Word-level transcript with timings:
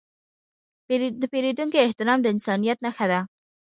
د 1.21 1.23
پیرودونکي 1.31 1.77
احترام 1.81 2.19
د 2.21 2.25
انسانیت 2.33 2.77
نښه 2.85 3.05
ده. 3.11 3.19